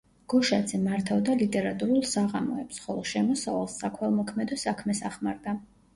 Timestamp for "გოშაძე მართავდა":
0.33-1.35